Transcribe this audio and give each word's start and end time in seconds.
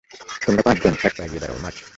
তোমরা 0.45 0.61
পাঁচজন, 0.63 0.93
এক 1.03 1.13
পা 1.17 1.21
এগিয়ে 1.25 1.41
দাঁড়াও, 1.41 1.61
মার্চ! 1.63 1.77